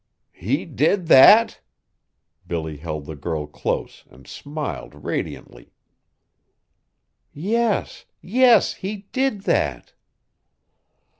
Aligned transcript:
"He 0.33 0.65
did 0.65 1.05
that?" 1.09 1.59
Billy 2.47 2.77
held 2.77 3.05
the 3.05 3.15
girl 3.15 3.45
close 3.45 4.03
and 4.09 4.25
smiled 4.25 5.03
radiantly. 5.05 5.73
"Yes, 7.31 8.05
yes; 8.19 8.73
he 8.73 9.05
did 9.11 9.41
that!" 9.41 9.93